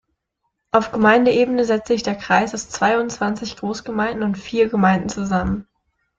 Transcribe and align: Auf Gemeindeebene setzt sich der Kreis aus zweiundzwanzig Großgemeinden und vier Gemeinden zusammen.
Auf 0.71 0.91
Gemeindeebene 0.91 1.63
setzt 1.63 1.89
sich 1.89 2.01
der 2.01 2.15
Kreis 2.15 2.55
aus 2.55 2.69
zweiundzwanzig 2.71 3.57
Großgemeinden 3.57 4.23
und 4.23 4.35
vier 4.35 4.67
Gemeinden 4.67 5.09
zusammen. 5.09 5.67